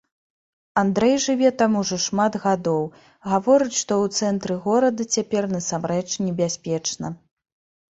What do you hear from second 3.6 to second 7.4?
што ў цэнтры горада цяпер насамрэч небяспечна.